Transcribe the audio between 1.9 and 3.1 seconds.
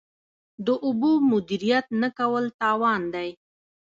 نه کول تاوان